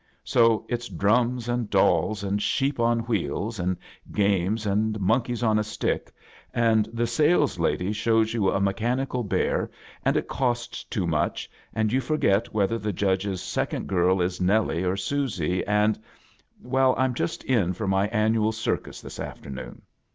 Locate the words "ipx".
17.67-17.87